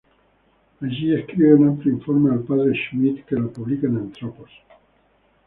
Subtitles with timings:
[0.81, 4.49] Allí escribe un amplio informe al Padre Schmidt que lo publica en Anthropos.